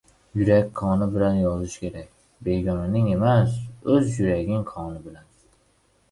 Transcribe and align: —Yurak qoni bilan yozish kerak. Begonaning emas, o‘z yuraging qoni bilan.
—Yurak 0.39 0.69
qoni 0.77 1.07
bilan 1.15 1.35
yozish 1.39 1.75
kerak. 1.83 2.07
Begonaning 2.47 3.09
emas, 3.17 3.53
o‘z 3.97 4.15
yuraging 4.21 4.65
qoni 4.71 5.03
bilan. 5.05 5.29